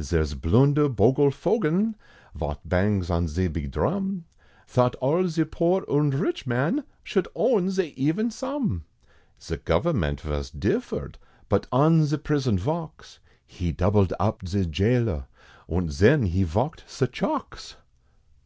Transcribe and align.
Zare's 0.00 0.32
Blunder 0.32 0.88
Bogle 0.88 1.30
Fogen, 1.30 1.94
Vot 2.34 2.58
bangs 2.66 3.10
on 3.10 3.28
ze 3.28 3.48
big 3.48 3.70
dhrum, 3.70 4.22
Thought 4.66 4.94
all 4.94 5.28
ze 5.28 5.44
poor, 5.44 5.84
und 5.86 6.14
rich 6.14 6.46
man, 6.46 6.84
Should 7.02 7.28
own 7.34 7.68
ze 7.70 7.92
even 7.94 8.30
sum; 8.30 8.84
Ze 9.38 9.58
government 9.58 10.22
vos 10.22 10.48
differed, 10.48 11.18
But 11.50 11.66
on 11.70 12.02
ze 12.06 12.16
prison 12.16 12.56
valks, 12.58 13.18
He 13.46 13.72
doubled 13.72 14.14
up 14.18 14.48
ze 14.48 14.64
gaoler, 14.64 15.26
Und 15.68 15.92
zen, 15.92 16.22
he 16.28 16.44
valked 16.44 16.84
ze 16.88 17.06
chalks! 17.06 17.76